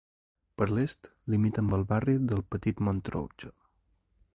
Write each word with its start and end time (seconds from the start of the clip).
Per 0.61 0.67
l'est, 0.71 1.09
limita 1.35 1.63
amb 1.65 1.77
el 1.79 1.85
barri 1.93 2.19
del 2.33 2.45
Petit-Montrouge. 2.55 3.57